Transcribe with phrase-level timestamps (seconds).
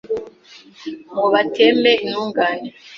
[1.11, 2.67] Ngo bateme intungane?